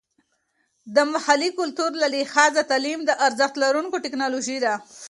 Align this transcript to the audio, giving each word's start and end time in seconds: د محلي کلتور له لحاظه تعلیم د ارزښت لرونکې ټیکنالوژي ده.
د 0.95 0.97
محلي 1.13 1.49
کلتور 1.59 1.91
له 2.01 2.07
لحاظه 2.15 2.61
تعلیم 2.71 2.99
د 3.05 3.11
ارزښت 3.25 3.55
لرونکې 3.63 4.03
ټیکنالوژي 4.05 4.57
ده. 4.65 4.73